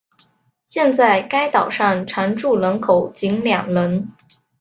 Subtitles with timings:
[0.65, 4.11] 现在该岛上常住人口仅两人。